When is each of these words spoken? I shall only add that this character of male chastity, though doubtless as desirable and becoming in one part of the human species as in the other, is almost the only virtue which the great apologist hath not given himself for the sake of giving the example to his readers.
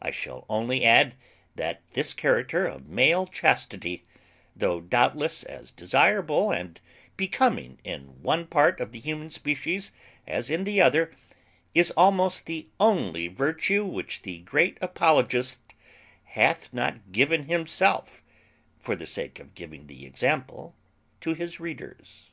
I 0.00 0.10
shall 0.10 0.46
only 0.48 0.86
add 0.86 1.16
that 1.56 1.82
this 1.92 2.14
character 2.14 2.64
of 2.64 2.88
male 2.88 3.26
chastity, 3.26 4.06
though 4.56 4.80
doubtless 4.80 5.44
as 5.44 5.70
desirable 5.70 6.50
and 6.50 6.80
becoming 7.18 7.78
in 7.84 8.22
one 8.22 8.46
part 8.46 8.80
of 8.80 8.92
the 8.92 8.98
human 8.98 9.28
species 9.28 9.92
as 10.26 10.48
in 10.50 10.64
the 10.64 10.80
other, 10.80 11.10
is 11.74 11.90
almost 11.90 12.46
the 12.46 12.68
only 12.80 13.28
virtue 13.28 13.84
which 13.84 14.22
the 14.22 14.38
great 14.38 14.78
apologist 14.80 15.60
hath 16.24 16.72
not 16.72 17.12
given 17.12 17.42
himself 17.44 18.22
for 18.78 18.96
the 18.96 19.04
sake 19.04 19.38
of 19.38 19.54
giving 19.54 19.88
the 19.88 20.06
example 20.06 20.74
to 21.20 21.34
his 21.34 21.60
readers. 21.60 22.30